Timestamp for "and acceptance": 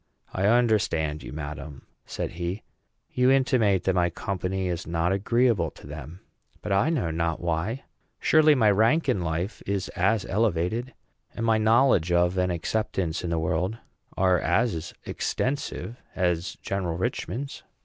12.39-13.23